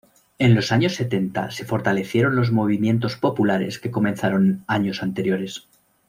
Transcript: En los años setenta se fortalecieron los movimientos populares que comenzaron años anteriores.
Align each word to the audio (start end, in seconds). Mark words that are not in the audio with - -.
En 0.39 0.55
los 0.55 0.71
años 0.71 0.95
setenta 0.95 1.51
se 1.51 1.63
fortalecieron 1.63 2.35
los 2.35 2.51
movimientos 2.51 3.17
populares 3.17 3.77
que 3.77 3.91
comenzaron 3.91 4.63
años 4.67 5.03
anteriores. 5.03 5.67